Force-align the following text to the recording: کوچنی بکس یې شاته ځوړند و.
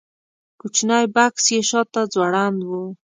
کوچنی 0.59 1.03
بکس 1.15 1.45
یې 1.53 1.61
شاته 1.69 2.01
ځوړند 2.13 2.59
و. 2.65 2.71